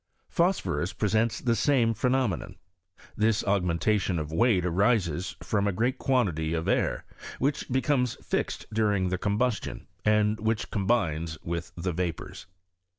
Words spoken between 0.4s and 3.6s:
phorus presents the same phenomenon. This